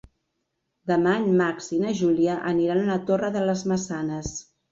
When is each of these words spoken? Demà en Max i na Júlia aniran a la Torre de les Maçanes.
Demà 0.91 1.11
en 1.23 1.27
Max 1.41 1.67
i 1.77 1.81
na 1.83 1.93
Júlia 2.01 2.39
aniran 2.53 2.81
a 2.85 2.89
la 2.89 2.97
Torre 3.11 3.31
de 3.37 3.47
les 3.51 3.65
Maçanes. 3.73 4.35